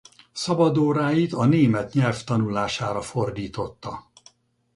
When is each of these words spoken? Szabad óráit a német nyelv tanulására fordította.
Szabad 0.31 0.77
óráit 0.77 1.33
a 1.33 1.45
német 1.45 1.93
nyelv 1.93 2.23
tanulására 2.23 3.01
fordította. 3.01 4.11